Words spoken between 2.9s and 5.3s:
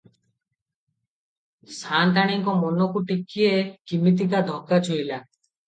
ଟିକିଏ କିମିତିକା ଧୋକା ଛୁଇଁଲା।